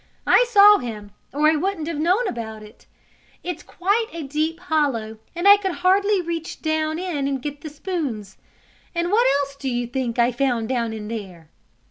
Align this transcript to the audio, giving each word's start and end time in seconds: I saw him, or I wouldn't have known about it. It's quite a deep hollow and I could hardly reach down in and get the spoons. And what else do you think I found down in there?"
I 0.25 0.45
saw 0.49 0.79
him, 0.79 1.11
or 1.31 1.47
I 1.47 1.55
wouldn't 1.55 1.87
have 1.87 1.99
known 1.99 2.27
about 2.27 2.63
it. 2.63 2.87
It's 3.43 3.61
quite 3.61 4.07
a 4.11 4.23
deep 4.23 4.59
hollow 4.59 5.19
and 5.35 5.47
I 5.47 5.57
could 5.57 5.73
hardly 5.85 6.21
reach 6.23 6.63
down 6.63 6.97
in 6.97 7.27
and 7.27 7.39
get 7.39 7.61
the 7.61 7.69
spoons. 7.69 8.35
And 8.95 9.11
what 9.11 9.27
else 9.41 9.55
do 9.57 9.69
you 9.69 9.85
think 9.85 10.17
I 10.17 10.31
found 10.31 10.69
down 10.69 10.91
in 10.91 11.07
there?" 11.07 11.51